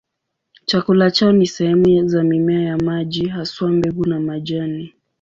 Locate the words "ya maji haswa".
2.61-3.69